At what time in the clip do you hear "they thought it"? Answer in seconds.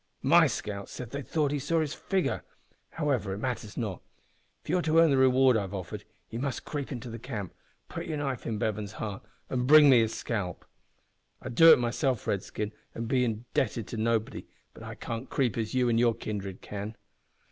1.11-1.57